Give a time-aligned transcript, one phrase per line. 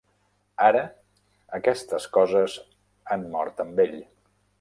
[0.67, 0.79] Ara
[1.57, 2.57] aquestes coses
[3.17, 3.95] han mort amb ell.